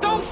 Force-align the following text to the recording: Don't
Don't 0.00 0.22